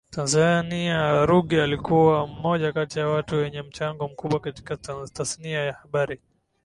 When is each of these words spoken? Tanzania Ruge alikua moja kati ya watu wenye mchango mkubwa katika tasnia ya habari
Tanzania 0.13 1.25
Ruge 1.25 1.63
alikua 1.63 2.27
moja 2.27 2.71
kati 2.73 2.99
ya 2.99 3.07
watu 3.07 3.35
wenye 3.35 3.61
mchango 3.61 4.07
mkubwa 4.07 4.39
katika 4.39 4.77
tasnia 5.13 5.59
ya 5.59 5.73
habari 5.73 6.19